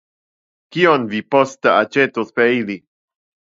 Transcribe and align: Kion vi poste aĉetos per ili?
Kion 0.77 1.05
vi 1.11 1.19
poste 1.35 1.71
aĉetos 1.75 2.35
per 2.41 2.57
ili? 2.57 2.81